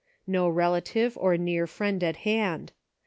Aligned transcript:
No 0.25 0.49
relative 0.49 1.15
or 1.15 1.37
near 1.37 1.67
friend 1.67 2.03
at 2.03 2.15
hand. 2.25 2.71